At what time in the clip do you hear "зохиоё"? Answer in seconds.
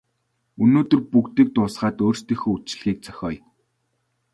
3.05-3.41